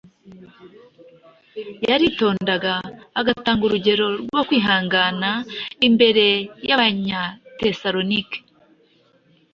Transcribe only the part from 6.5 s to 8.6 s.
y’Abanyatesalonike